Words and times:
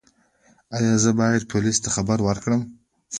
ایا 0.75 0.93
زه 1.03 1.09
باید 1.19 1.47
پولیسو 1.51 1.83
ته 1.83 1.89
خبر 1.95 2.19
ورکړم؟ 2.23 2.61